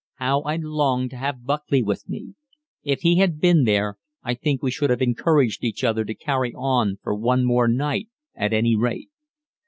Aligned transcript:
How 0.15 0.41
I 0.41 0.55
longed 0.55 1.11
to 1.11 1.17
have 1.17 1.45
Buckley 1.45 1.83
with 1.83 2.09
me! 2.09 2.33
If 2.83 3.01
he 3.01 3.17
had 3.19 3.39
been 3.39 3.65
there 3.65 3.99
I 4.23 4.33
think 4.33 4.63
we 4.63 4.71
should 4.71 4.89
have 4.89 4.99
encouraged 5.03 5.63
each 5.63 5.83
other 5.83 6.03
to 6.05 6.15
carry 6.15 6.55
on 6.55 6.97
for 7.03 7.13
one 7.13 7.45
more 7.45 7.67
night 7.67 8.09
at 8.33 8.51
any 8.51 8.75
rate. 8.75 9.11